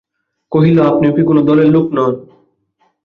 [0.51, 2.13] কহিল, আপনিও কি কোনো দলের লোক নন?